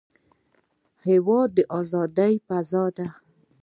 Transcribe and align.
هېواد 1.07 1.49
د 1.57 1.59
ازادۍ 1.79 2.33
فضا 2.47 2.83
ده. 2.97 3.07